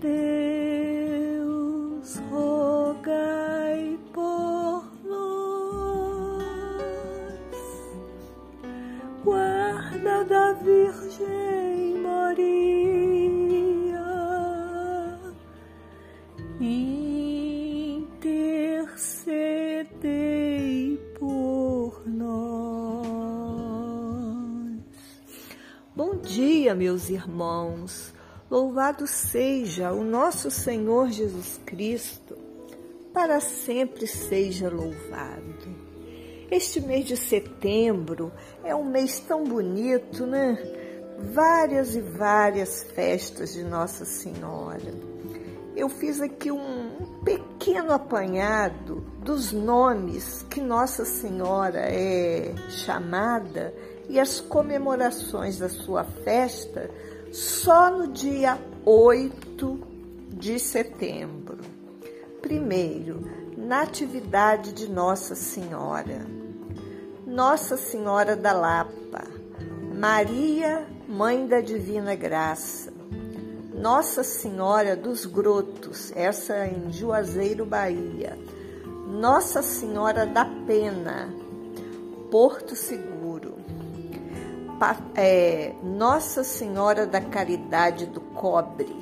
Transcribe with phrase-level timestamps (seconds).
[0.00, 1.44] Deus,
[2.30, 6.34] rogai por nós.
[9.24, 12.44] Guarda da Virgem Maria,
[16.60, 18.16] intercedei
[21.18, 22.94] por nós.
[25.94, 28.13] Bom dia, meus irmãos.
[28.54, 32.38] Louvado seja o nosso Senhor Jesus Cristo,
[33.12, 35.74] para sempre seja louvado.
[36.48, 38.30] Este mês de setembro
[38.62, 40.56] é um mês tão bonito, né?
[41.32, 44.94] Várias e várias festas de Nossa Senhora.
[45.74, 53.74] Eu fiz aqui um pequeno apanhado dos nomes que Nossa Senhora é chamada
[54.08, 56.88] e as comemorações da sua festa
[57.34, 59.80] só no dia 8
[60.30, 61.58] de setembro.
[62.40, 66.24] Primeiro, Natividade de Nossa Senhora.
[67.26, 69.24] Nossa Senhora da Lapa,
[69.98, 72.92] Maria, Mãe da Divina Graça,
[73.74, 78.38] Nossa Senhora dos Grotos, essa em Juazeiro, Bahia,
[79.08, 81.34] Nossa Senhora da Pena,
[82.30, 83.23] Porto Seguro
[85.14, 88.96] é, Nossa Senhora da Caridade do Cobre.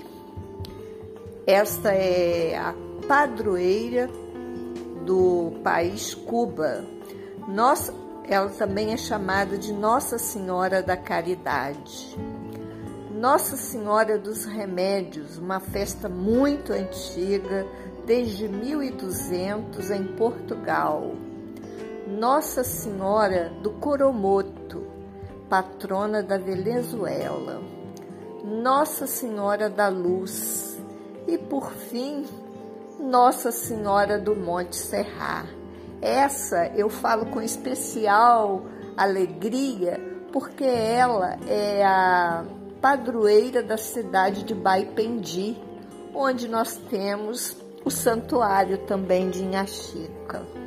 [1.46, 2.74] Esta é a
[3.08, 4.08] padroeira
[5.04, 6.84] do país Cuba.
[7.48, 7.94] Nossa,
[8.28, 12.16] ela também é chamada de Nossa Senhora da Caridade.
[13.10, 17.66] Nossa Senhora dos Remédios, uma festa muito antiga,
[18.04, 21.12] desde 1200 em Portugal.
[22.06, 24.91] Nossa Senhora do Coromoto,
[25.52, 27.60] patrona da Venezuela,
[28.42, 30.80] Nossa Senhora da Luz
[31.28, 32.24] e, por fim,
[32.98, 35.44] Nossa Senhora do Monte Serrar.
[36.00, 38.62] Essa eu falo com especial
[38.96, 40.00] alegria
[40.32, 42.46] porque ela é a
[42.80, 45.54] padroeira da cidade de Baipendi,
[46.14, 47.54] onde nós temos
[47.84, 50.61] o santuário também de Inhaxica.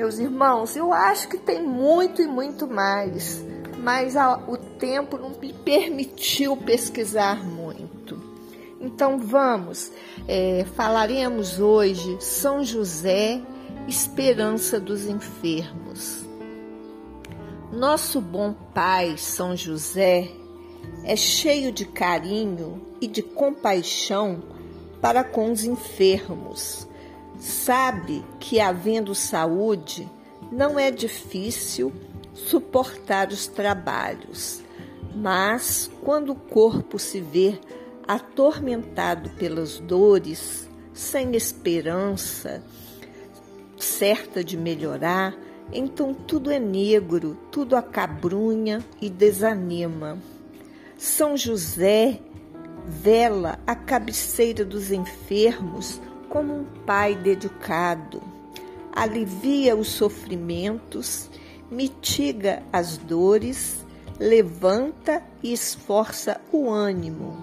[0.00, 3.44] Meus irmãos, eu acho que tem muito e muito mais,
[3.80, 4.14] mas
[4.48, 8.18] o tempo não me permitiu pesquisar muito.
[8.80, 9.92] Então vamos,
[10.26, 13.42] é, falaremos hoje São José,
[13.86, 16.24] esperança dos enfermos.
[17.70, 20.30] Nosso bom Pai São José
[21.04, 24.42] é cheio de carinho e de compaixão
[24.98, 26.88] para com os enfermos
[27.40, 30.06] sabe que, havendo saúde,
[30.52, 31.92] não é difícil
[32.34, 34.60] suportar os trabalhos,
[35.14, 37.58] mas quando o corpo se vê
[38.06, 42.62] atormentado pelas dores, sem esperança,
[43.78, 45.34] certa de melhorar,
[45.72, 50.18] então tudo é negro, tudo acabrunha e desanima.
[50.98, 52.20] São José
[52.86, 58.22] vela a cabeceira dos enfermos como um pai dedicado,
[58.92, 61.28] alivia os sofrimentos,
[61.70, 63.84] mitiga as dores,
[64.18, 67.36] levanta e esforça o ânimo,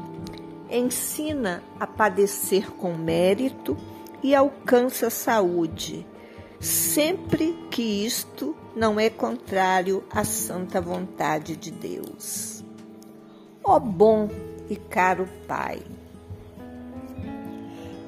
[0.72, 3.78] ensina a padecer com mérito
[4.24, 6.08] e alcança saúde,
[6.60, 12.64] sempre que isto não é contrário à santa vontade de Deus.
[13.64, 14.30] Ó bom
[14.70, 15.82] e caro Pai,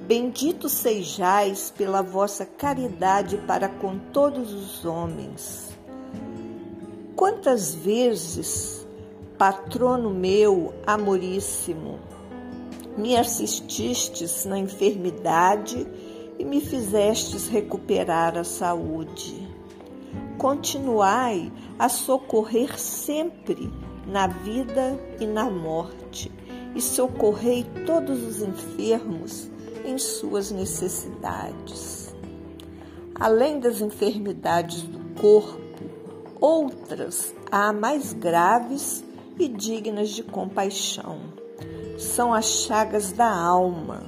[0.09, 5.69] Bendito sejais pela vossa caridade para com todos os homens.
[7.15, 8.87] Quantas vezes,
[9.37, 11.99] patrono meu amoríssimo,
[12.97, 15.85] me assististes na enfermidade
[16.39, 19.47] e me fizestes recuperar a saúde.
[20.39, 23.71] Continuai a socorrer sempre
[24.07, 26.31] na vida e na morte,
[26.73, 29.51] e socorrei todos os enfermos
[29.85, 32.13] em suas necessidades.
[33.15, 35.59] Além das enfermidades do corpo,
[36.39, 39.03] outras há mais graves
[39.37, 41.19] e dignas de compaixão.
[41.97, 44.03] São as chagas da alma,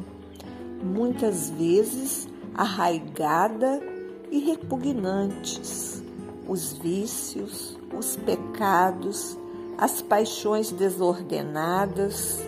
[0.81, 3.81] muitas vezes arraigada
[4.29, 6.03] e repugnantes,
[6.47, 9.37] os vícios, os pecados,
[9.77, 12.39] as paixões desordenadas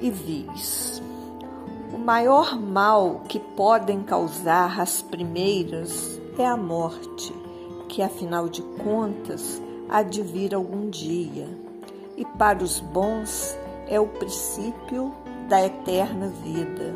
[0.00, 1.02] e vis.
[1.92, 7.34] O maior mal que podem causar as primeiras é a morte,
[7.88, 11.48] que afinal de contas há de vir algum dia.
[12.14, 13.56] E para os bons
[13.88, 15.14] é o princípio
[15.48, 16.94] da eterna vida.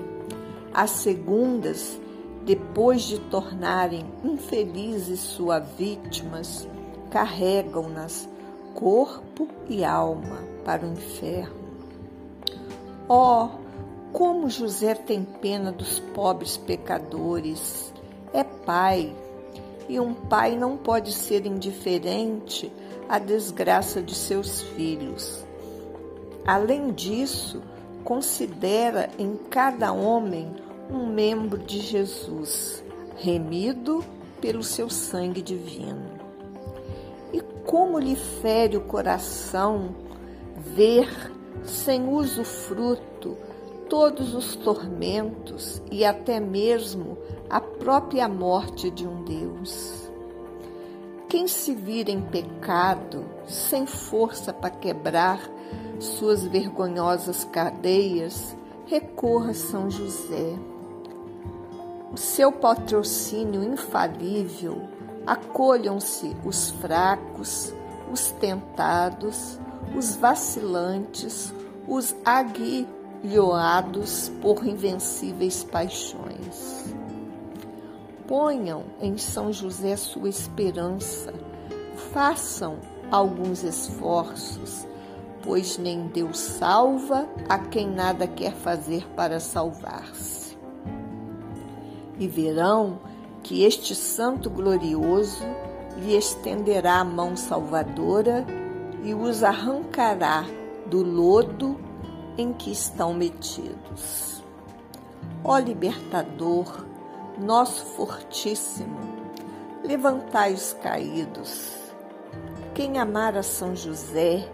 [0.74, 1.98] As segundas,
[2.44, 6.68] depois de tornarem infelizes suas vítimas,
[7.10, 8.28] carregam-nas
[8.74, 11.62] corpo e alma para o inferno.
[13.08, 13.61] Oh,
[14.12, 17.92] como José tem pena dos pobres pecadores!
[18.32, 19.14] É pai,
[19.88, 22.72] e um pai não pode ser indiferente
[23.08, 25.44] à desgraça de seus filhos.
[26.46, 27.62] Além disso,
[28.04, 30.54] considera em cada homem
[30.90, 32.82] um membro de Jesus,
[33.16, 34.04] remido
[34.40, 36.10] pelo seu sangue divino.
[37.32, 39.94] E como lhe fere o coração
[40.56, 41.08] ver,
[41.64, 43.36] sem usufruto,
[43.92, 47.18] todos os tormentos e até mesmo
[47.50, 50.10] a própria morte de um Deus.
[51.28, 55.38] Quem se vira em pecado, sem força para quebrar
[56.00, 58.56] suas vergonhosas cadeias,
[58.86, 60.58] recorra a São José.
[62.10, 64.88] O seu patrocínio infalível
[65.26, 67.74] acolham-se os fracos,
[68.10, 69.60] os tentados,
[69.94, 71.52] os vacilantes,
[71.86, 72.16] os
[73.22, 76.92] aguilhoados por invencíveis paixões.
[78.26, 81.32] Ponham em São José sua esperança,
[82.12, 82.78] façam
[83.10, 84.86] alguns esforços,
[85.42, 90.58] pois nem Deus salva a quem nada quer fazer para salvar-se.
[92.18, 93.00] E verão
[93.42, 95.44] que este santo glorioso
[95.96, 98.44] lhe estenderá a mão salvadora
[99.02, 100.44] e os arrancará
[100.86, 101.91] do lodo
[102.36, 104.42] em que estão metidos.
[105.44, 106.86] Ó libertador,
[107.38, 109.00] nosso fortíssimo,
[109.84, 111.72] levantai os caídos.
[112.74, 114.48] Quem amar a São José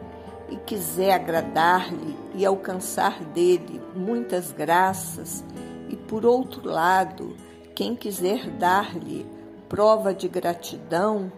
[0.48, 5.44] e quiser agradar-lhe e alcançar dele muitas graças,
[5.88, 7.36] e por outro lado,
[7.74, 9.26] quem quiser dar-lhe
[9.68, 11.30] prova de gratidão,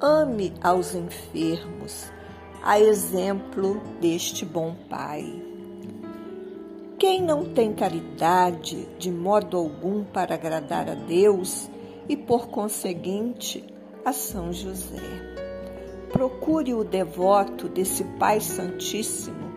[0.00, 2.06] ame aos enfermos,
[2.62, 5.43] a exemplo deste bom Pai.
[6.98, 11.68] Quem não tem caridade de modo algum para agradar a Deus
[12.08, 13.64] e, por conseguinte,
[14.04, 15.02] a São José?
[16.12, 19.52] Procure o devoto desse Pai Santíssimo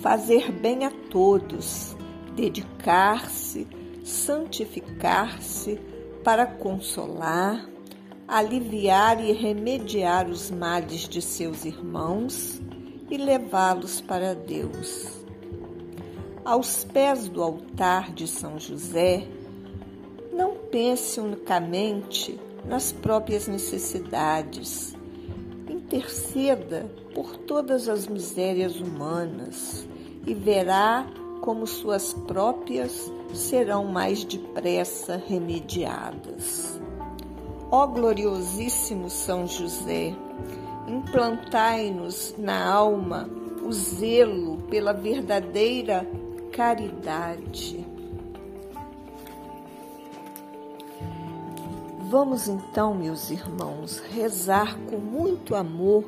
[0.00, 1.96] fazer bem a todos,
[2.36, 3.66] dedicar-se,
[4.04, 5.80] santificar-se
[6.22, 7.68] para consolar,
[8.28, 12.60] aliviar e remediar os males de seus irmãos
[13.10, 15.25] e levá-los para Deus.
[16.46, 19.26] Aos pés do altar de São José,
[20.32, 24.94] não pense unicamente nas próprias necessidades.
[25.68, 29.88] Interceda por todas as misérias humanas
[30.24, 31.04] e verá
[31.40, 36.80] como suas próprias serão mais depressa remediadas.
[37.72, 40.14] Ó gloriosíssimo São José,
[40.86, 43.28] implantai-nos na alma
[43.64, 46.08] o zelo pela verdadeira
[46.56, 47.86] caridade.
[52.08, 56.04] Vamos então, meus irmãos, rezar com muito amor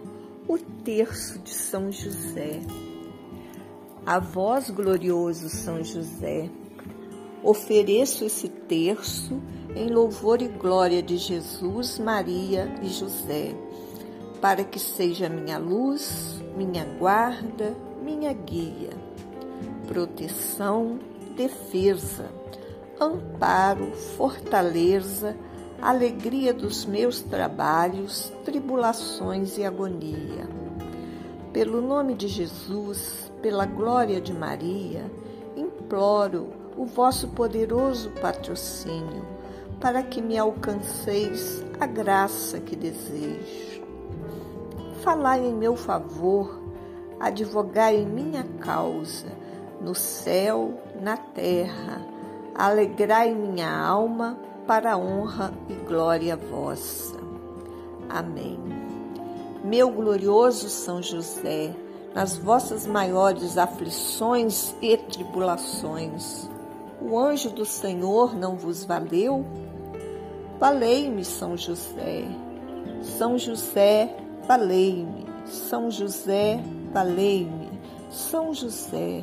[0.49, 2.61] o terço de São José.
[4.07, 6.49] A vós, glorioso São José,
[7.43, 9.43] ofereço esse terço
[9.77, 13.55] em louvor e glória de Jesus, Maria e José,
[14.41, 19.08] para que seja minha luz, minha guarda, minha guia,
[19.89, 20.99] proteção,
[21.35, 22.27] defesa,
[23.01, 25.35] amparo, fortaleza,
[25.81, 30.47] alegria dos meus trabalhos, tribulações e agonia.
[31.55, 35.11] Pelo nome de Jesus, pela glória de Maria,
[35.57, 39.25] imploro o vosso poderoso patrocínio,
[39.81, 43.83] para que me alcanceis a graça que desejo.
[45.03, 46.61] Falai em meu favor,
[47.19, 49.48] advogai em minha causa,
[49.81, 52.01] no céu, na terra,
[52.55, 57.17] alegrai minha alma para a honra e glória vossa.
[58.09, 58.59] Amém.
[59.65, 61.75] Meu glorioso São José,
[62.15, 66.49] nas vossas maiores aflições e tribulações,
[67.01, 69.45] o anjo do Senhor não vos valeu?
[70.59, 72.25] Valei-me, São José.
[73.03, 74.17] São José,
[74.47, 75.27] valei-me.
[75.47, 76.61] São José,
[76.93, 77.69] valei-me.
[78.11, 79.23] São José,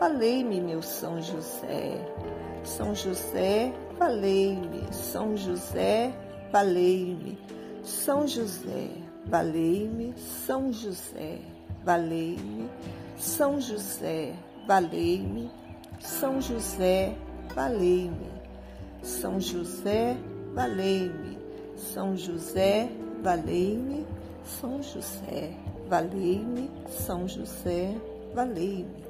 [0.00, 2.02] Valei-me, meu São José.
[2.64, 4.90] São José, valei-me.
[4.90, 6.10] São José,
[6.50, 7.38] valei-me.
[7.82, 8.88] São José,
[9.26, 10.14] valei-me.
[10.16, 11.40] São José,
[11.84, 12.70] valei-me.
[13.18, 14.32] São José,
[14.66, 15.50] valei-me.
[16.00, 17.14] São José,
[17.54, 18.40] valei-me.
[19.02, 20.16] São José,
[20.54, 21.36] valei-me.
[21.76, 22.88] São José,
[23.22, 24.06] valei-me.
[24.46, 25.52] São José,
[25.90, 26.70] valei-me.
[26.88, 27.94] São José,
[28.34, 29.09] valei-me.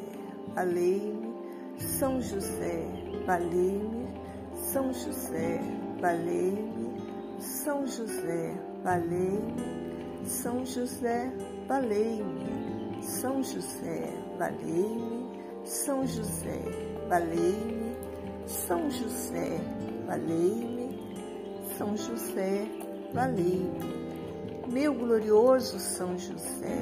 [0.55, 1.33] valei-me.
[1.77, 2.85] São José,
[3.25, 4.07] valei-me.
[4.55, 5.61] São José,
[5.99, 7.01] valei-me.
[7.39, 8.53] São José,
[8.83, 10.25] valei-me.
[10.25, 11.31] São José,
[11.67, 13.01] valei-me.
[13.01, 15.41] São José, valei-me.
[15.63, 16.61] São José,
[17.09, 17.95] valei-me.
[18.45, 19.59] São José,
[20.05, 20.99] valei-me.
[21.77, 22.67] São José,
[23.13, 24.01] valei-me.
[24.71, 26.81] Meu glorioso São José,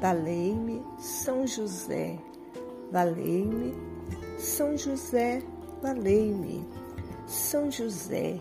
[0.00, 0.82] valei-me.
[0.98, 2.18] São José,
[2.90, 3.74] valei-me.
[4.38, 5.42] São José,
[5.82, 6.64] valei-me.
[7.26, 8.38] São José,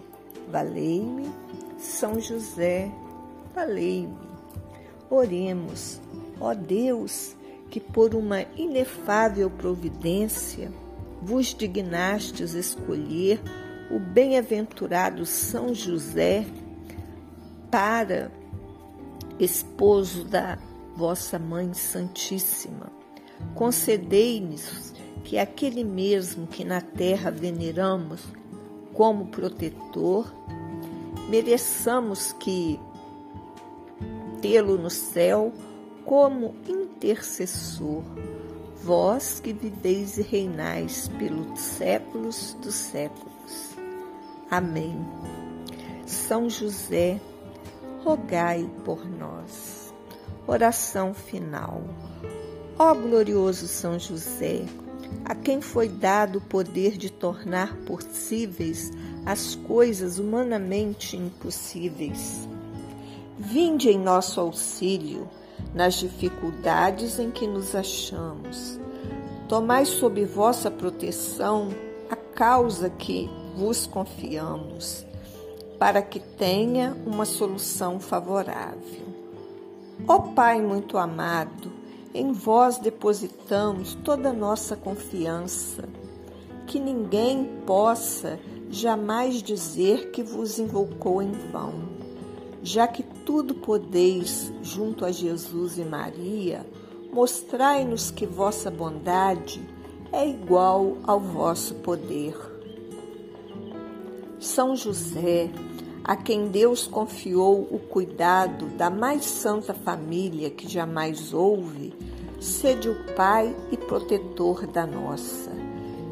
[0.49, 1.29] valei-me.
[1.77, 2.91] São José,
[3.53, 4.17] valei-me.
[5.09, 6.01] Oremos,
[6.39, 7.35] ó Deus,
[7.69, 10.71] que por uma inefável providência
[11.21, 13.41] vos dignastes escolher
[13.89, 16.45] o bem-aventurado São José
[17.71, 18.31] para
[19.39, 20.57] esposo da
[20.97, 22.91] vossa Mãe Santíssima.
[23.53, 28.23] Concedei-nos que aquele mesmo que na terra veneramos
[28.93, 30.33] como protetor,
[31.29, 32.79] mereçamos que
[34.41, 35.53] tê-lo no céu
[36.03, 38.01] como intercessor,
[38.81, 43.75] vós que viveis e reinais pelos séculos dos séculos.
[44.49, 44.95] Amém.
[46.07, 47.19] São José,
[48.03, 49.76] rogai por nós.
[50.49, 51.83] Oração final.
[52.79, 54.63] Ó glorioso São José,
[55.25, 58.89] a quem foi dado o poder de tornar possíveis
[59.25, 62.47] as coisas humanamente impossíveis.
[63.37, 65.27] Vinde em nosso auxílio
[65.75, 68.79] nas dificuldades em que nos achamos.
[69.49, 71.71] Tomai sob vossa proteção
[72.09, 75.05] a causa que vos confiamos,
[75.77, 79.06] para que tenha uma solução favorável.
[80.05, 81.71] Ó Pai muito amado,
[82.13, 85.87] em vós depositamos toda a nossa confiança,
[86.65, 88.39] que ninguém possa
[88.69, 91.73] jamais dizer que vos invocou em vão,
[92.61, 96.65] já que tudo podeis junto a Jesus e Maria,
[97.11, 99.61] mostrai-nos que vossa bondade
[100.11, 102.35] é igual ao vosso poder.
[104.39, 105.49] São José,
[106.07, 111.93] a quem Deus confiou o cuidado da mais santa família que jamais houve,
[112.39, 115.51] sede o Pai e protetor da nossa.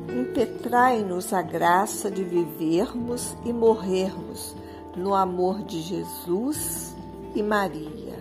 [0.09, 4.53] Impetrai-nos a graça de vivermos e morrermos
[4.97, 6.93] no amor de Jesus
[7.33, 8.19] e Maria.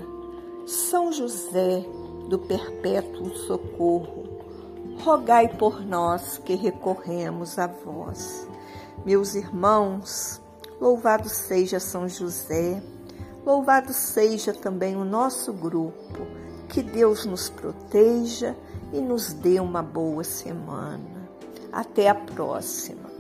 [0.67, 1.85] São José
[2.29, 4.25] do Perpétuo Socorro,
[5.03, 8.49] rogai por nós que recorremos a vós.
[9.05, 10.41] Meus irmãos,
[10.81, 12.83] louvado seja São José,
[13.45, 16.27] louvado seja também o nosso grupo.
[16.69, 18.57] Que Deus nos proteja
[18.93, 21.29] e nos dê uma boa semana.
[21.71, 23.14] Até a próxima.